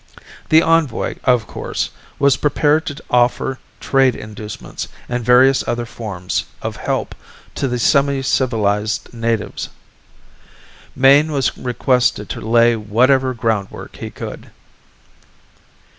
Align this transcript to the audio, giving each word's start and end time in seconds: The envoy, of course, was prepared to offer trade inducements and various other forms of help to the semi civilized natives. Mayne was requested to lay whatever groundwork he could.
The 0.49 0.63
envoy, 0.63 1.13
of 1.25 1.45
course, 1.45 1.91
was 2.17 2.35
prepared 2.35 2.87
to 2.87 2.97
offer 3.11 3.59
trade 3.79 4.15
inducements 4.15 4.87
and 5.07 5.23
various 5.23 5.63
other 5.67 5.85
forms 5.85 6.45
of 6.63 6.77
help 6.77 7.13
to 7.53 7.67
the 7.67 7.77
semi 7.77 8.23
civilized 8.23 9.13
natives. 9.13 9.69
Mayne 10.95 11.31
was 11.31 11.55
requested 11.55 12.29
to 12.29 12.41
lay 12.41 12.75
whatever 12.75 13.35
groundwork 13.35 13.97
he 13.97 14.09
could. 14.09 14.49